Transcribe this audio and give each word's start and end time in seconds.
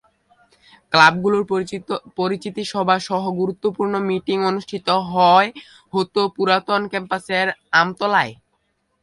ক্লাবগুলোর 0.93 1.43
পরিচিতি 2.19 2.63
সভা 2.73 2.97
সহ 3.07 3.23
গুরুত্বপূর্ণ 3.39 3.93
মিটিং 4.09 4.37
অনুষ্ঠিত 4.51 4.87
হত 5.93 6.15
পুরাতন 6.35 6.81
ক্যাম্পাসের 6.91 7.47
আমতলায়। 7.79 8.33